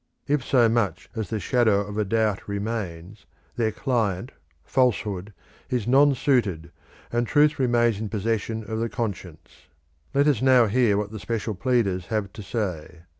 [0.27, 4.31] If so much as the shadow of a doubt remains, their client,
[4.65, 5.31] Falsehood,
[5.69, 6.71] is non suited,
[7.11, 9.67] and Truth remains in possession of the conscience.
[10.15, 13.01] Let us now hear what the special pleaders have to say.